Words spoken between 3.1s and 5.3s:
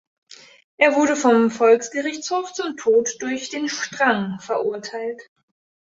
durch den Strang verurteilt.